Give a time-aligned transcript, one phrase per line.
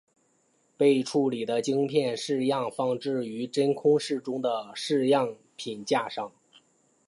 [0.77, 4.73] 被处理的晶片试样放置于真空室中的
[5.07, 6.31] 样品架上。